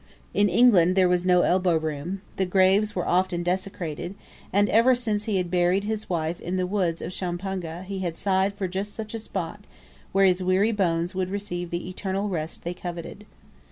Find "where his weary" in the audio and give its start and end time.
10.11-10.71